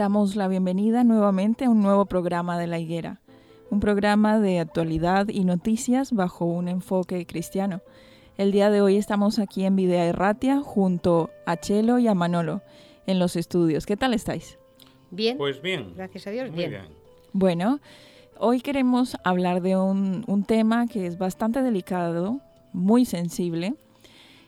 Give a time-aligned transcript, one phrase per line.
[0.00, 3.20] Damos la bienvenida nuevamente a un nuevo programa de La Higuera,
[3.68, 7.82] un programa de actualidad y noticias bajo un enfoque cristiano.
[8.38, 12.62] El día de hoy estamos aquí en Videa Erratia junto a Chelo y a Manolo
[13.06, 13.84] en los estudios.
[13.84, 14.58] ¿Qué tal estáis?
[15.10, 15.36] Bien.
[15.36, 15.92] Pues bien.
[15.94, 16.78] Gracias a Dios, bien.
[17.34, 17.78] Bueno,
[18.38, 22.40] Hoy queremos hablar de un, tema que es bastante delicado,
[22.72, 23.74] muy sensible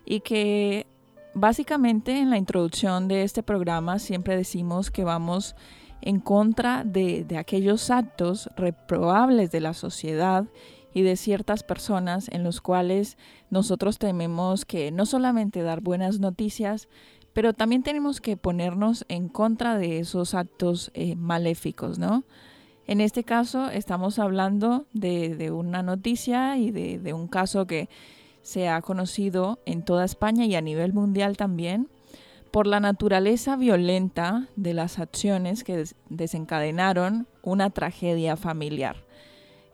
[0.06, 0.86] y que
[1.34, 5.56] básicamente en la introducción de este programa siempre decimos que vamos
[6.00, 10.46] en contra de, de, aquellos actos reprobables de la sociedad
[10.94, 13.16] y de ciertas personas en los cuales
[13.50, 16.88] nosotros tememos que no solamente dar buenas noticias,
[17.32, 22.24] pero también tenemos que ponernos en contra de esos actos eh, maléficos, ¿no?
[22.86, 27.88] En este caso estamos hablando de, una noticia y de, un caso que
[28.42, 31.88] se ha conocido en toda España y a nivel mundial también
[32.50, 38.96] por la naturaleza violenta de las acciones que desencadenaron una tragedia familiar.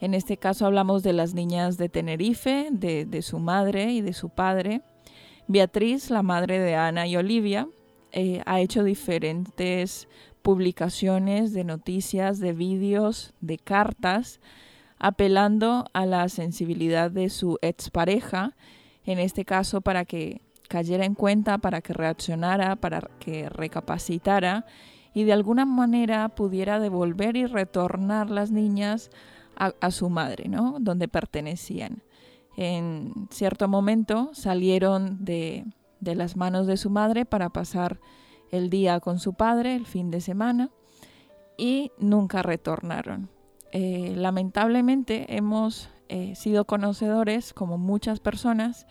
[0.01, 4.29] En este caso hablamos de las niñas de Tenerife, de, su madre y de su
[4.29, 4.83] padre.
[5.49, 7.69] Beatriz, la madre de Ana y Olivia,
[8.13, 10.09] eh, ha hecho diferentes
[10.43, 14.41] publicaciones de noticias, de vídeos, de cartas,
[14.99, 18.57] apelando a la sensibilidad de su expareja,
[19.05, 24.67] en este caso para que cayera en cuenta, para que reaccionara, para que recapacitara
[25.15, 29.11] y de alguna manera pudiera devolver y retornar las niñas
[29.57, 30.77] a, su madre, ¿no?
[30.79, 32.05] Donde pertenecían.
[32.57, 35.65] En cierto momento salieron de,
[35.99, 37.99] de las manos de su madre para pasar
[38.53, 40.71] el día con su padre, el fin de semana,
[41.57, 43.31] y nunca retornaron.
[43.73, 48.87] Eh, lamentablemente hemos eh, sido conocedores, como muchas personas,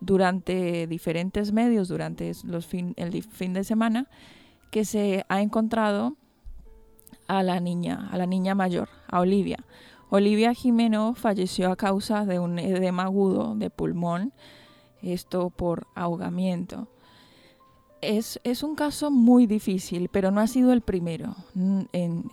[0.00, 4.08] durante diferentes medios, durante los el fin de semana,
[4.70, 6.16] que se ha encontrado
[7.28, 9.64] a la niña, a la niña mayor, a Olivia.
[10.10, 14.32] Olivia Jimeno falleció a causa de un edema agudo de pulmón,
[15.02, 16.88] esto por ahogamiento
[18.04, 21.36] es, un caso muy difícil, pero no ha sido el primero.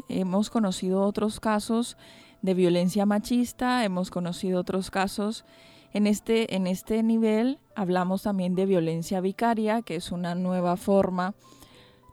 [0.09, 1.97] hemos conocido otros casos
[2.41, 5.45] de violencia machista, hemos conocido otros casos.
[5.93, 11.35] En este, en este nivel hablamos también de violencia vicaria, que es una nueva forma.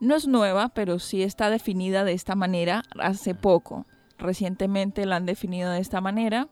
[0.01, 3.87] No es nueva, pero sí está definida de esta manera hace poco.
[4.19, 6.49] Recientemente la han definido de esta manera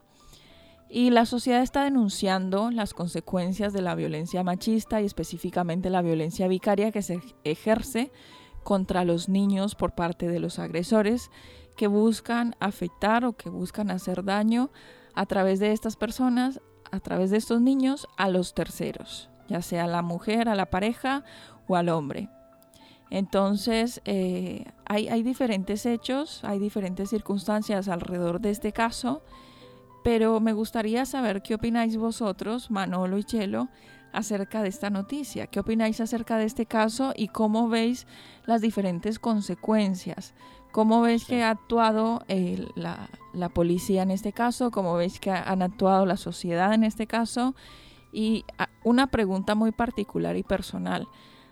[0.88, 6.46] y la sociedad está denunciando las consecuencias de la violencia machista y específicamente la violencia
[6.46, 8.12] vicaria que se ejerce
[8.62, 11.30] contra los niños por parte de los agresores
[11.76, 14.70] que buscan afectar o que buscan hacer daño
[15.14, 16.60] a través de estas personas,
[16.90, 20.66] a través de estos niños, a los terceros, ya sea a la mujer, a la
[20.66, 21.24] pareja
[21.66, 22.28] o al hombre.
[23.10, 29.22] Entonces, eh, hay, hay diferentes hechos, hay diferentes circunstancias alrededor de este caso
[30.06, 33.66] pero me gustaría saber qué opináis vosotros, Manolo y Chelo,
[34.12, 35.48] acerca de esta noticia.
[35.48, 38.06] ¿Qué opináis acerca de este caso y cómo veis
[38.44, 40.32] las diferentes consecuencias?
[40.70, 42.22] ¿Cómo veis que ha actuado
[42.76, 44.70] la, la, policía en este caso?
[44.70, 47.56] ¿Cómo veis que han actuado la sociedad en este caso?
[48.12, 51.08] Y ah, una pregunta muy particular y personal.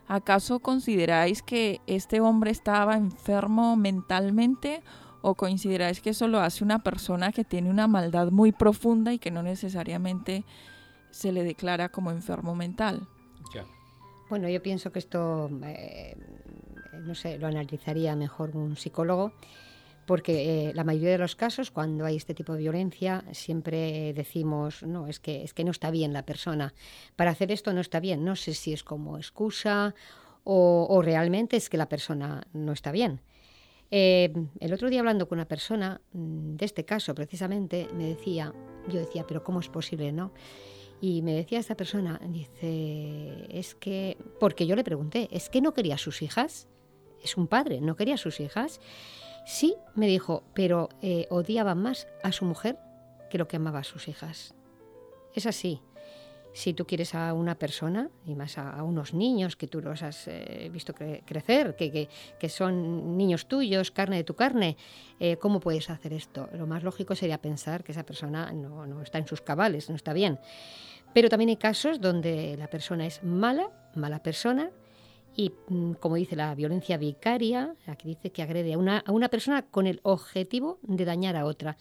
[0.07, 4.85] ¿Acaso consideráis que este hombre estaba enfermo mentalmente
[5.27, 9.19] o consideráis que eso lo hace una persona que tiene una maldad muy profunda y
[9.19, 10.45] que no necesariamente
[11.11, 13.09] se le declara como enfermo mental?
[14.29, 16.17] Bueno, yo pienso que esto, eh,
[17.05, 19.33] no sé, lo analizaría mejor un psicólogo
[20.07, 24.83] porque eh, la mayoría de los casos cuando hay este tipo de violencia siempre decimos
[24.83, 26.75] no es que es que no está bien la persona.
[27.17, 28.25] Para hacer esto no está bien.
[28.25, 29.95] No sé si es como excusa
[30.47, 33.21] o, realmente es que la persona no está bien
[33.97, 38.53] eh, el otro día hablando con una persona mm, de este caso precisamente me decía
[38.89, 40.33] yo decía pero cómo es posible no
[41.01, 45.75] y me decía esta persona dice es que porque yo le pregunté es que no
[45.75, 46.67] quería a sus hijas
[47.23, 48.81] es un padre no quería a sus hijas
[49.45, 52.79] Sí, me dijo, pero eh, odiaba más a su mujer
[53.31, 54.55] que lo que amaba a sus hijas.
[55.35, 55.83] Es así.
[56.55, 60.29] Si tú quieres a una persona, y más a, unos niños que tú los has
[60.29, 64.77] eh, visto crecer, que, son niños tuyos, carne de tu carne,
[65.19, 66.49] eh, ¿cómo puedes hacer esto?
[66.53, 69.97] Lo más lógico sería pensar que esa persona no, no está en sus cabales, no
[69.97, 70.39] está bien.
[71.13, 74.71] Pero también hay casos donde la persona es mala, mala persona,
[75.37, 79.29] y mm, como dice la violencia vicaria, aquí dice que agrede a una, a una
[79.29, 81.77] persona con el objetivo de dañar a otra.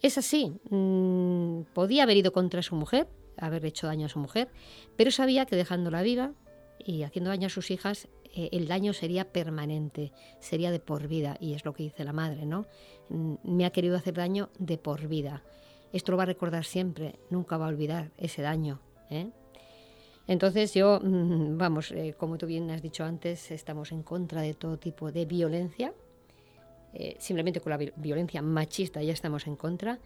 [0.00, 3.08] Es así, mm, podía haber ido contra su mujer,
[3.38, 4.48] haber hecho daño a su mujer,
[4.96, 6.32] pero sabía que dejándola viva
[6.78, 11.36] y haciendo daño a sus hijas, eh, el daño sería permanente, sería de por vida,
[11.40, 12.66] y es lo que dice la madre, ¿no?
[13.08, 15.42] Mm, me ha querido hacer daño de por vida.
[15.92, 18.80] Esto lo va a recordar siempre, nunca va a olvidar ese daño.
[19.10, 19.30] ¿eh?
[20.26, 24.54] Entonces yo, mm, vamos, eh, como tú bien has dicho antes, estamos en contra de
[24.54, 25.92] todo tipo de violencia.
[26.94, 29.98] Eh, simplemente con la violencia machista ya estamos en contra.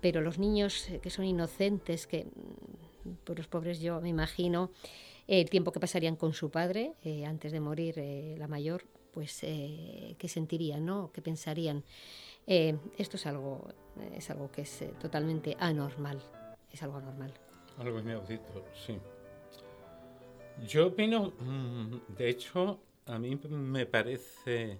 [0.00, 4.70] Pero los niños eh, que son inocentes, que mm, por los pobres yo me imagino
[5.26, 6.94] el tiempo que pasarían con su padre
[7.26, 7.96] antes de morir
[8.38, 11.10] la mayor, pues qué sentirían, ¿no?
[11.12, 11.84] ¿Qué pensarían?
[12.46, 13.68] esto es algo,
[14.16, 16.22] es algo que es totalmente anormal.
[16.72, 17.34] Es algo anormal.
[17.76, 18.98] Algo inaudito, sí.
[20.66, 24.78] Yo opino, mm, de hecho, a mí me parece,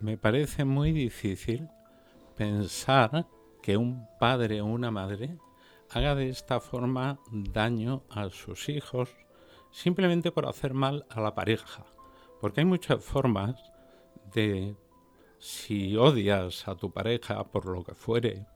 [0.00, 1.68] me parece muy difícil
[2.36, 3.26] pensar
[3.62, 5.38] que un padre o una madre
[5.90, 9.10] haga de esta forma daño a sus hijos
[9.70, 11.84] simplemente por hacer mal a la pareja.
[12.40, 13.56] Porque hay muchas formas
[14.34, 14.74] de,
[15.38, 18.46] si odias a tu pareja por lo que fuere,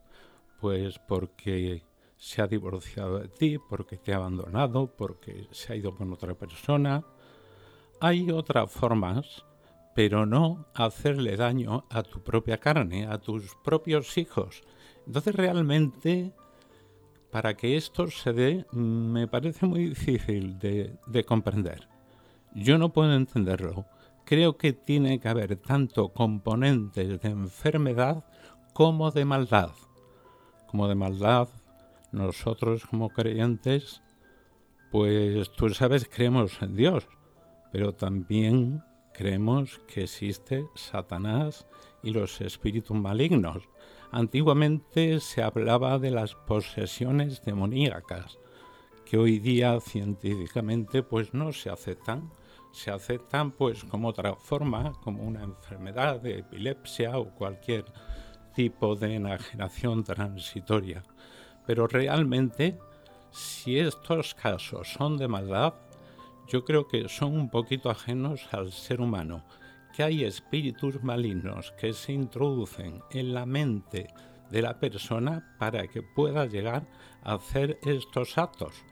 [0.59, 1.83] pues porque
[2.17, 6.33] se ha divorciado de ti, porque te ha abandonado, porque se ha ido con otra
[6.33, 7.03] persona.
[7.99, 9.45] Hay otras formas,
[9.97, 14.61] pero no hacerle daño a tu propia carne, a tus propios hijos.
[15.07, 16.35] Entonces realmente,
[17.31, 21.87] para que esto se dé, me parece muy difícil de, de comprender.
[22.53, 23.87] Yo no puedo entenderlo.
[24.23, 28.23] Creo que tiene que haber tanto componentes de enfermedad
[28.73, 29.71] como de maldad.
[30.67, 31.47] Como de maldad
[32.11, 34.03] nosotros como creyentes,
[34.91, 37.07] pues tú sabes, creemos en Dios,
[37.71, 38.83] pero también
[39.17, 41.65] creemos que existe Satanás
[42.03, 43.63] y los espíritus malignos.
[44.11, 48.37] Antiguamente se hablaba de las posesiones demoníacas,
[49.05, 52.31] que hoy día científicamente pues no se aceptan.
[52.71, 57.85] Se aceptan pues como otra forma, como una enfermedad de epilepsia o cualquier
[58.53, 61.03] tipo de enajenación transitoria.
[61.65, 62.77] Pero realmente,
[63.31, 65.73] si estos casos son de maldad,
[66.47, 69.43] yo creo que son un poquito ajenos al ser humano,
[69.93, 74.07] que hay espíritus malignos que se introducen en la mente
[74.49, 76.87] de la persona para que pueda llegar
[77.23, 78.85] a hacer estos actos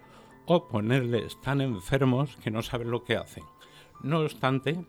[0.45, 3.43] o ponerles tan enfermos que no saben lo que hacen.
[4.01, 4.85] No obstante,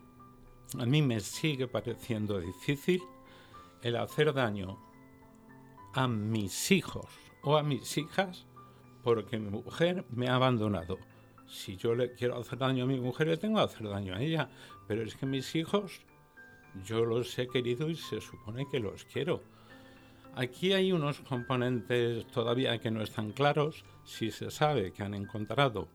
[0.77, 3.01] a mí me sigue pareciendo difícil
[3.81, 4.77] el hacer daño
[5.93, 7.07] a mis hijos
[7.43, 8.45] o a mis hijas
[9.03, 10.97] porque mi mujer me ha abandonado.
[11.47, 14.21] Si yo le quiero hacer daño a mi mujer, le tengo que hacer daño a
[14.21, 14.49] ella.
[14.87, 16.01] Pero es que mis hijos,
[16.85, 19.41] yo los he querido y se supone que los quiero.
[20.35, 23.83] Aquí hay unos componentes todavía que no están claros.
[24.03, 25.87] Si se sabe que han encontrado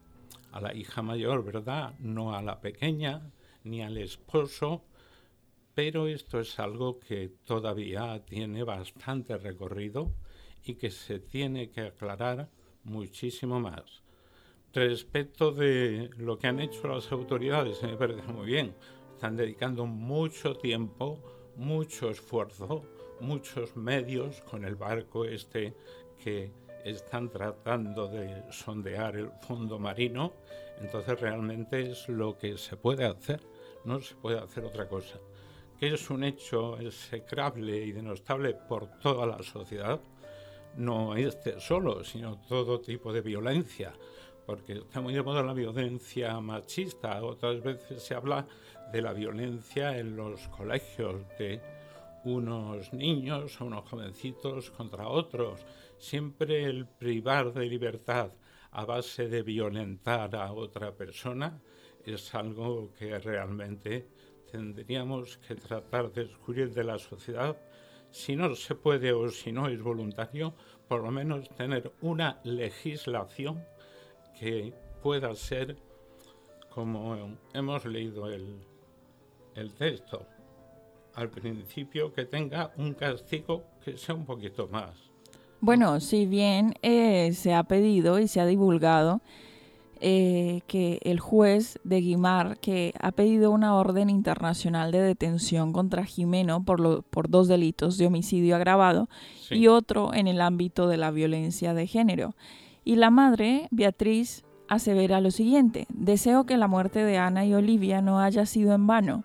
[0.51, 1.95] a la hija mayor, ¿verdad?
[1.99, 3.31] No a la pequeña,
[3.65, 4.85] ni al esposo.
[5.75, 10.13] Pero esto es algo que todavía tiene bastante recorrido
[10.65, 12.51] y que se tiene que aclarar
[12.85, 14.02] muchísimo más.
[14.75, 18.75] Respecto de lo que han hecho las autoridades, me parece muy bien.
[19.13, 21.19] Están dedicando mucho tiempo,
[21.57, 22.83] mucho esfuerzo,
[23.21, 25.75] muchos medios con el barco este
[26.25, 26.51] que
[26.87, 30.33] están tratando de sondear el fondo marino,
[30.81, 33.41] entonces realmente es lo que se puede hacer,
[33.85, 35.21] no se puede hacer otra cosa.
[35.79, 40.01] Que es un hecho execrable y denostable por toda la sociedad,
[40.77, 43.93] no este solo, sino todo tipo de violencia,
[44.47, 48.47] porque muy de moda la violencia machista, otras veces se habla
[48.93, 51.61] de la violencia en los colegios, de
[52.25, 55.65] unos niños o unos jovencitos contra otros,
[55.99, 58.33] siempre el privar de libertad
[58.71, 61.61] a base de violentar a otra persona
[62.05, 64.09] es algo que realmente
[64.51, 67.57] tendríamos que tratar de descubrir de la sociedad.
[68.11, 70.55] Si no se puede o si no es voluntario,
[70.89, 73.65] por lo menos tener una legislación
[74.39, 74.73] que
[75.03, 75.77] pueda ser
[76.71, 78.57] como hemos leído el,
[79.55, 80.27] el texto
[81.15, 84.91] al principio, que tenga un castigo que sea un poquito más.
[85.61, 89.21] Bueno, si bien eh, se ha pedido y se ha divulgado
[90.01, 96.05] eh, que el juez de Guimar, que ha pedido una orden internacional de detención contra
[96.05, 99.09] Jimeno por, lo, por dos delitos de homicidio agravado
[99.51, 102.35] y otro en el ámbito de la violencia de género.
[102.85, 108.01] Y la madre, Beatriz, asevera lo siguiente, deseo que la muerte de Ana y Olivia
[108.01, 109.25] no haya sido en vano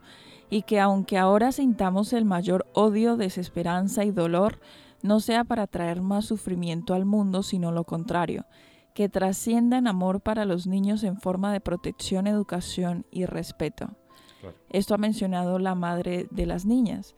[0.49, 4.59] y que aunque ahora sintamos el mayor odio, desesperanza y dolor,
[5.01, 8.45] no sea para traer más sufrimiento al mundo, sino lo contrario,
[8.93, 13.89] que trascienda en amor para los niños en forma de protección, educación y respeto.
[14.69, 17.15] Esto ha mencionado la madre de las niñas.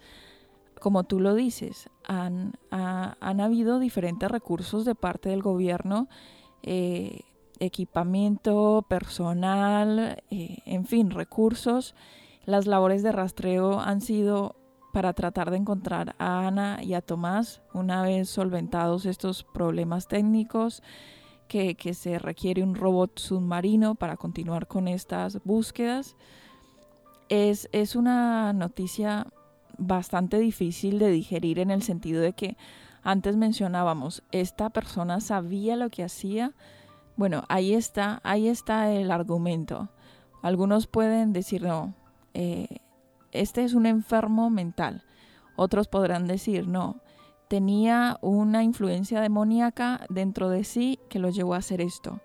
[0.79, 6.07] Como tú lo dices, han, han habido diferentes recursos de parte del gobierno,
[6.63, 7.21] eh,
[7.59, 11.95] equipamiento, personal, eh, en fin, recursos
[12.45, 14.55] las labores de rastreo han sido
[14.91, 20.81] para tratar de encontrar a Ana y a Tomás una vez solventados estos problemas técnicos,
[21.47, 26.15] que, se requiere un robot submarino para continuar con estas búsquedas.
[27.27, 29.27] Es, es una noticia
[29.79, 32.57] bastante difícil de digerir en el sentido de que
[33.01, 36.53] antes mencionábamos, esta persona sabía lo que hacía.
[37.15, 39.89] Bueno, ahí está, ahí está el argumento.
[40.41, 41.95] Algunos pueden decir, no,
[42.33, 42.67] eh,
[43.31, 45.03] este es un enfermo mental.
[45.55, 47.01] Otros podrán decir, no,
[47.47, 52.21] tenía una influencia demoníaca dentro de sí que lo llevó a hacer esto.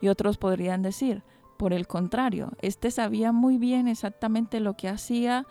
[0.00, 1.22] Y otros podrían decir,
[1.58, 5.44] por el contrario, este sabía muy bien exactamente lo que hacía,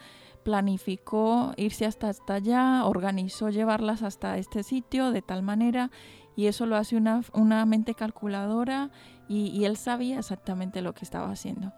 [0.48, 5.92] planificó irse hasta, hasta allá, organizó llevarlas hasta este sitio de tal manera
[6.38, 8.90] y eso lo hace una, una mente calculadora
[9.28, 11.74] y, y él sabía exactamente lo que estaba haciendo.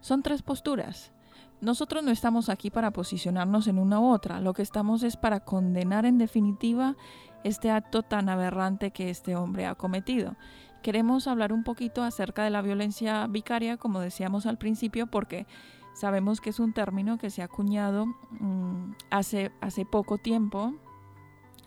[0.00, 1.12] Son tres posturas.
[1.60, 5.40] Nosotros no estamos aquí para posicionarnos en una u otra, lo que estamos es para
[5.40, 6.96] condenar en definitiva
[7.42, 10.34] este acto tan aberrante que este hombre ha cometido.
[10.82, 15.46] Queremos hablar un poquito acerca de la violencia vicaria, como decíamos al principio, porque
[15.94, 20.74] sabemos que es un término que se ha acuñado mm, hace, hace poco tiempo.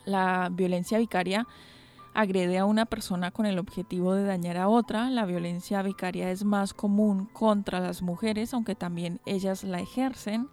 [0.05, 1.47] La violencia vicaria
[2.13, 5.09] agrede a una persona con el objetivo de dañar a otra.
[5.09, 10.49] La violencia vicaria es más común contra las mujeres, aunque también ellas la ejercen.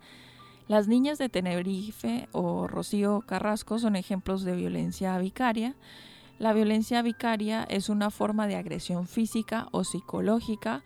[0.68, 5.74] Las niñas de Tenerife o Rocío Carrasco son ejemplos de violencia vicaria.
[6.38, 10.82] La violencia vicaria es una forma de agresión física o psicológica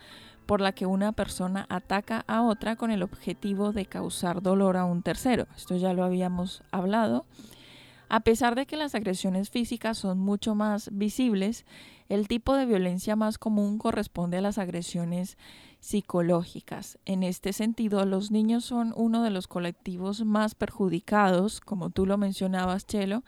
[0.48, 4.86] por la que una persona ataca a otra con el objetivo de causar dolor a
[4.86, 5.46] un tercero.
[5.54, 7.26] Esto ya lo habíamos hablado.
[8.08, 11.66] A pesar de que las agresiones físicas son mucho más visibles,
[12.08, 15.36] el tipo de violencia más común corresponde a las agresiones
[15.80, 16.98] psicológicas.
[17.04, 22.16] En este sentido, los niños son uno de los colectivos más perjudicados, como tú lo
[22.16, 23.22] mencionabas, Chelo,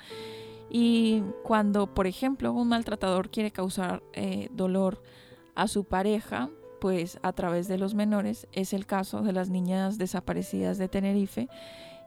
[0.71, 5.03] y cuando, por ejemplo, un maltratador quiere causar eh, dolor
[5.55, 6.49] a su pareja,
[6.81, 11.49] pues a través de los menores, es el caso de las niñas desaparecidas de Tenerife,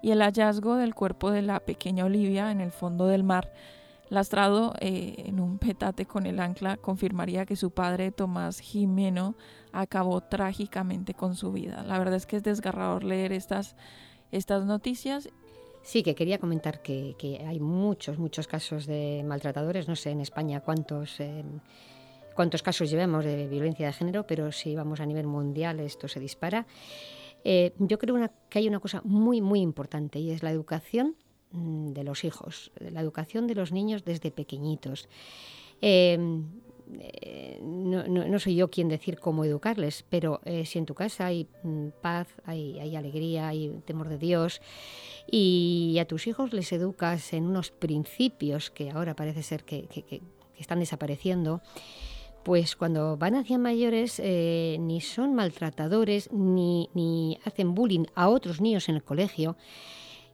[0.02, 3.54] y el hallazgo del cuerpo de la pequeña Olivia en el fondo del mar,
[4.10, 9.36] lastrado eh, en un petate con el ancla, confirmaría que su padre, Tomás Jimeno,
[9.72, 11.84] acabó trágicamente con su vida.
[11.84, 13.76] La verdad es que es desgarrador leer estas,
[14.32, 15.30] estas noticias.
[15.84, 19.88] Sí, que quería comentar que, hay muchos, muchos casos de maltratadores.
[19.88, 21.44] No sé en España cuántos, eh,
[22.34, 26.20] cuántos casos llevamos de violencia de género, pero si vamos a nivel mundial esto se
[26.20, 26.66] dispara.
[27.44, 28.16] Eh, yo creo
[28.50, 31.16] que hay una cosa muy, muy importante y es la educación
[31.52, 35.10] mm, de los hijos, la educación de los niños desde pequeñitos.
[35.82, 36.18] Eh,
[37.00, 41.88] eh, no, soy yo quien decir cómo educarles, pero si en tu casa hay mm,
[42.02, 44.62] paz, hay, alegría, hay temor de Dios,
[45.30, 49.88] y a tus hijos les educas en unos principios que ahora parece ser que,
[50.58, 51.62] están desapareciendo,
[52.44, 58.62] pues cuando van hacia mayores eh, ni son maltratadores ni, ni hacen bullying a otros
[58.62, 59.56] niños en el colegio,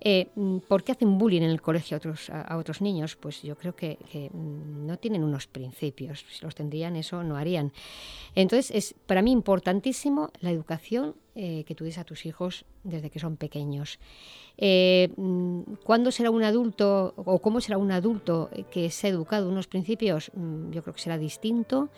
[0.01, 1.99] eh, mm, ¿Por qué hacen bullying en el colegio
[2.31, 3.15] a otros, niños?
[3.15, 3.97] Pues yo creo que,
[4.31, 6.25] mm, no tienen unos principios.
[6.29, 7.73] Si los tendrían, eso no harían.
[8.35, 13.09] Entonces, es para mí importantísimo la educación eh, que tú des a tus hijos desde
[13.09, 13.99] que son pequeños.
[14.57, 19.49] Eh, mm, ¿Cuándo será un adulto o cómo será un adulto que se ha educado
[19.49, 20.31] unos principios?
[20.71, 21.89] yo creo que será distinto.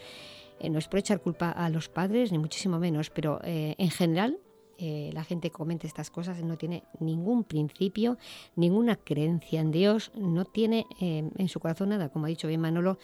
[0.70, 4.38] no es por echar culpa a los padres, ni muchísimo menos, pero en general
[4.84, 8.18] eh, la gente comenta estas cosas no tiene ningún principio,
[8.56, 12.62] ninguna creencia en Dios, no tiene eh, en su corazón nada, como ha dicho bien
[12.62, 12.98] Manolo,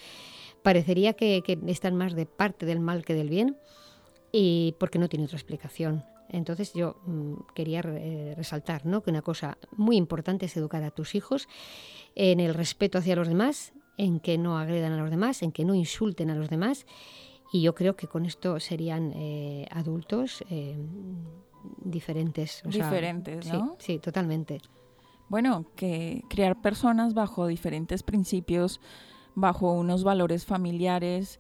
[0.64, 3.58] parecería que, están más de parte del mal que del bien
[4.32, 6.04] y porque no tiene otra explicación.
[6.30, 9.04] Entonces yo mm, quería eh, resaltar ¿no?
[9.04, 11.48] que una cosa muy importante es educar a tus hijos
[12.16, 15.64] en el respeto hacia los demás, en que no agredan a los demás, en que
[15.64, 16.88] no insulten a los demás.
[17.54, 19.14] Y yo creo que con esto serían
[19.72, 20.44] adultos
[21.78, 22.62] diferentes.
[22.66, 23.76] diferentes, ¿no?
[23.80, 24.62] Sí, totalmente.
[25.30, 28.80] Bueno, que crear personas bajo diferentes principios,
[29.36, 31.40] bajo unos valores familiares,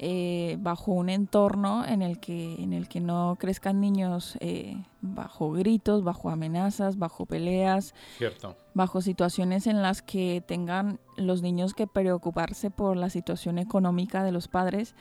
[0.00, 5.50] eh, bajo un entorno en el que, en el que no crezcan niños eh, bajo
[5.50, 8.56] gritos, bajo amenazas, bajo peleas, Cierto.
[8.74, 14.30] bajo situaciones en las que tengan los niños que preocuparse por la situación económica de
[14.30, 14.94] los padres.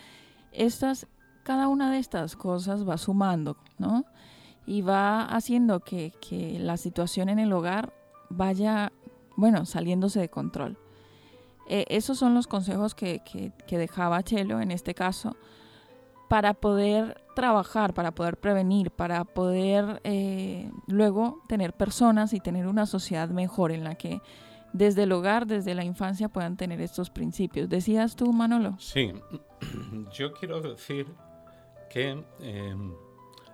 [0.51, 1.05] Estas,
[1.43, 4.03] cada una de estas cosas va sumando, ¿no?
[4.67, 6.11] Y va haciendo que,
[6.59, 7.93] la situación en el hogar
[8.29, 8.91] vaya,
[9.37, 10.77] bueno, saliéndose de control.
[11.69, 13.21] Eh, esos son los consejos que,
[13.71, 15.37] dejaba Chelo en este caso
[16.27, 22.85] para poder trabajar, para poder prevenir, para poder eh, luego tener personas y tener una
[22.85, 24.21] sociedad mejor en la que
[24.73, 27.69] desde el hogar, desde la infancia puedan tener estos principios.
[27.69, 28.75] ¿Decías tú, Manolo?
[28.79, 29.13] Sí,
[30.11, 31.07] yo quiero decir
[31.89, 32.93] que em,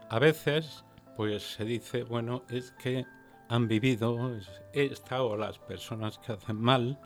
[0.10, 0.84] a veces
[1.16, 3.06] pues se dice, bueno, es que
[3.50, 4.32] han vivido,
[4.74, 7.00] esta o las personas que hacen mal,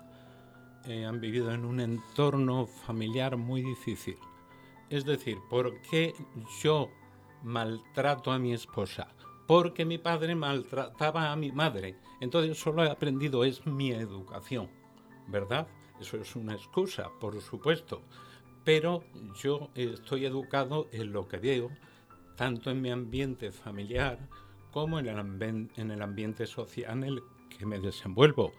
[0.86, 4.17] eh, han vivido en un entorno familiar muy difícil.
[4.89, 6.13] Es decir, ¿por qué
[6.63, 6.89] yo
[7.43, 9.10] maltrato a mi esposa?
[9.46, 11.98] Porque mi padre maltrataba a mi madre.
[12.22, 14.70] Entonces solo he aprendido, es mi educación,
[15.28, 15.67] ¿verdad?
[16.00, 18.02] Eso es una excusa, por supuesto.
[18.63, 19.04] Pero
[19.41, 21.70] yo estoy educado en lo que veo,
[22.38, 24.17] tanto en mi ambiente familiar
[24.71, 27.23] como en el, ambiente social en el
[27.58, 28.54] que me desenvuelvo.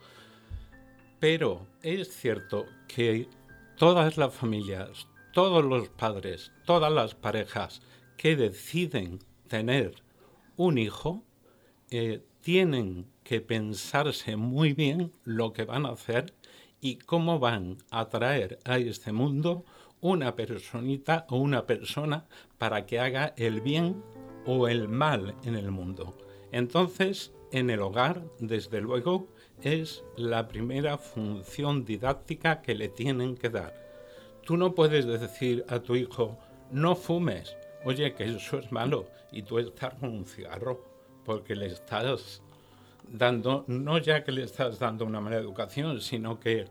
[1.21, 3.29] Pero es cierto que
[3.77, 7.81] todas las familias, todos los padres, todas las parejas
[8.17, 10.03] que deciden tener
[10.57, 11.23] un hijo,
[11.91, 16.35] eh, tienen que pensarse muy bien lo que van a hacer
[16.81, 19.65] y cómo van a traer a este mundo
[20.01, 22.27] una personita o una persona
[22.59, 24.03] para que haga el bien
[24.47, 26.17] o el mal en el mundo.
[26.53, 29.29] Entonces, en el hogar, desde luego,
[29.63, 33.75] es la primera función didáctica que le tienen que dar.
[34.45, 36.39] Tú no puedes decir a tu hijo,
[36.71, 40.85] no fumes, oye, que eso es malo, y tú estás con un cigarro,
[41.25, 42.43] porque le estás
[43.11, 46.67] dando, no ya que le estás dando una mala educación, sino que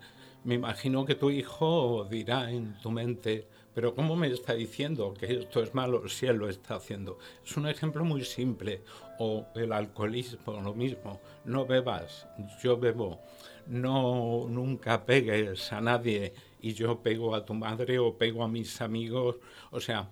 [0.47, 5.39] me imagino que tu hijo dirá en tu mente, pero ¿cómo me está diciendo que
[5.39, 7.19] esto es malo si él lo está haciendo?
[7.45, 8.81] Es un ejemplo muy simple.
[9.19, 11.19] O el alcoholismo, lo mismo.
[11.43, 12.29] No bebas,
[12.63, 13.19] yo bebo.
[13.65, 18.79] No, nunca pegues a nadie y yo pego a tu madre o pego a mis
[18.79, 19.36] amigos.
[19.71, 20.10] O sea,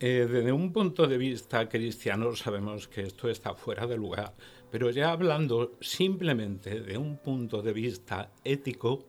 [0.00, 4.34] eh, desde un punto de vista cristiano sabemos que esto está fuera de lugar.
[4.72, 9.06] Pero ya hablando simplemente de un punto de vista ético,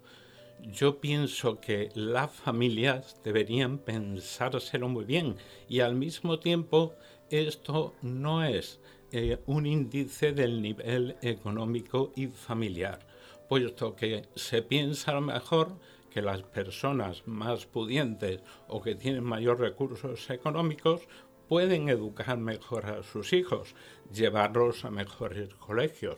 [0.63, 5.36] yo pienso que las familias deberían pensárselo muy bien
[5.67, 6.93] y al mismo tiempo
[7.30, 8.80] esto no es
[9.12, 13.00] eh, un índice del nivel económico y familiar,
[13.50, 15.78] puesto que se piensa a lo mejor
[16.10, 21.08] que las personas más pudientes o que tienen mayor recursos económicos
[21.47, 23.76] pueden educar mejor a sus hijos,
[24.13, 26.17] llevarlos a mejores colegios.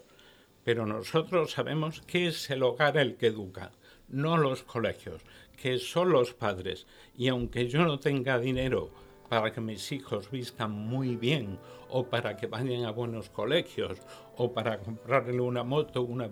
[0.64, 3.72] Pero nosotros sabemos que es el hogar el que educa
[4.14, 5.22] no los colegios,
[5.58, 6.86] que son los padres.
[7.18, 8.92] Y aunque yo no tenga dinero
[9.28, 14.00] para que mis hijos vistan muy bien, o para que vayan a buenos colegios,
[14.38, 16.30] o para comprarle una moto, una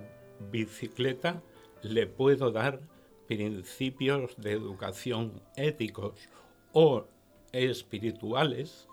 [0.51, 1.41] bicicleta,
[1.81, 2.79] le puedo dar
[3.27, 6.29] principios de educación éticos
[6.73, 7.07] o
[7.51, 8.87] espirituales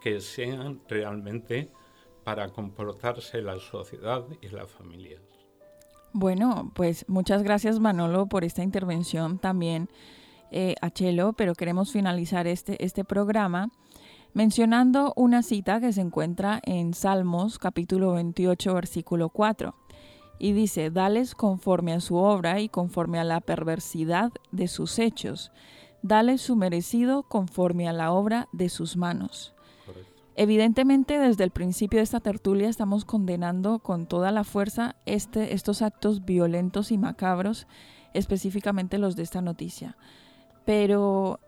[0.00, 1.68] que sean realmente
[2.24, 5.18] para comportarse la sociedad y la familia.
[6.12, 9.88] Bueno, pues muchas gracias Manolo por esta intervención también
[10.50, 13.70] eh, a Chelo, pero queremos finalizar este, este programa
[14.34, 19.74] mencionando una cita que se encuentra en Salmos capítulo 28 versículo 4
[20.40, 25.52] y dice, dales conforme a su obra y conforme a la perversidad de sus hechos,
[26.02, 29.54] dales su merecido conforme a la obra de sus manos.
[30.42, 35.82] Evidentemente, desde el principio de esta tertulia estamos condenando con toda la fuerza este, estos
[35.82, 37.66] actos violentos y macabros,
[38.14, 39.98] específicamente los de esta noticia.
[40.64, 41.40] Pero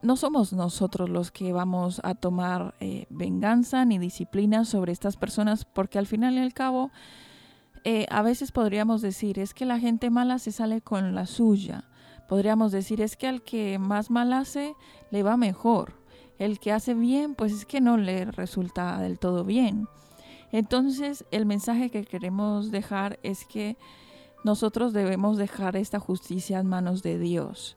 [0.00, 5.66] no somos nosotros los que vamos a tomar eh, venganza ni disciplina sobre estas personas,
[5.66, 6.90] porque al final y al cabo,
[7.84, 11.84] eh, a veces podríamos decir, es que la gente mala se sale con la suya.
[12.26, 14.76] Podríamos decir, es que al que más mal hace,
[15.10, 15.99] le va mejor.
[16.40, 19.86] El que hace bien, pues es que no le resulta del todo bien.
[20.50, 23.76] Entonces, el mensaje que queremos dejar es que
[24.42, 27.76] nosotros debemos dejar esta justicia en manos de Dios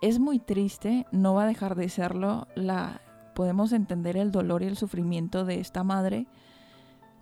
[0.00, 2.46] es muy triste, no va a dejar de serlo.
[2.54, 3.00] La,
[3.34, 6.26] podemos entender el dolor y el sufrimiento de esta madre,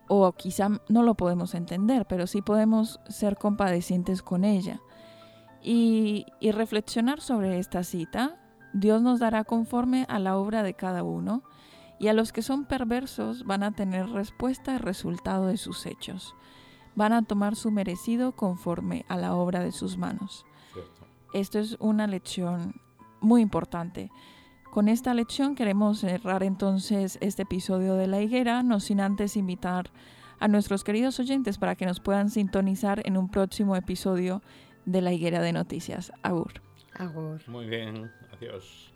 [0.08, 4.80] o quizá no lo podemos entender, pero sí podemos ser compadecientes con ella.
[5.62, 8.36] Y, y reflexionar sobre esta cita,
[8.76, 11.42] Dios nos dará conforme a la obra de cada uno,
[11.98, 16.34] y a los que son perversos van a tener respuesta y resultado de sus hechos.
[16.94, 20.44] Van a tomar su merecido conforme a la obra de sus manos.
[21.32, 22.74] Esto es una lección
[23.22, 24.10] muy importante.
[24.70, 29.90] Con esta lección queremos cerrar entonces este episodio de La Higuera, no sin antes invitar
[30.38, 34.42] a nuestros queridos oyentes para que nos puedan sintonizar en un próximo episodio
[34.84, 36.12] de La Higuera de Noticias.
[36.22, 36.65] Agur.
[37.46, 38.95] Muy bien, adiós.